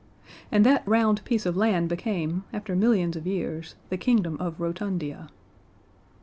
And 0.51 0.65
that 0.65 0.81
round 0.87 1.23
piece 1.25 1.45
of 1.45 1.55
land 1.55 1.87
became, 1.87 2.43
after 2.51 2.75
millions 2.75 3.15
of 3.15 3.27
years, 3.27 3.75
the 3.89 3.97
Kingdom 3.99 4.35
of 4.39 4.59
Rotundia. 4.59 5.29